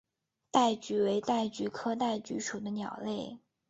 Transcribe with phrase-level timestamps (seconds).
[0.49, 3.37] 戴菊为戴菊科戴菊属的鸟类。